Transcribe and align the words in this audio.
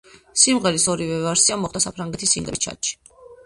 სიმღერის 0.43 0.85
ორივე 0.93 1.21
ვერსია 1.27 1.59
მოხვდა 1.67 1.85
საფრანგეთის 1.87 2.37
სინგლების 2.37 2.67
ჩარტში. 2.69 3.01